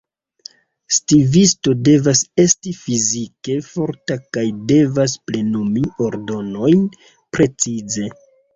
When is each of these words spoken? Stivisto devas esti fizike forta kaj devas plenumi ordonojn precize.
Stivisto 0.95 1.73
devas 1.87 2.21
esti 2.45 2.73
fizike 2.79 3.59
forta 3.67 4.19
kaj 4.39 4.47
devas 4.73 5.17
plenumi 5.29 5.87
ordonojn 6.09 6.85
precize. 7.15 8.11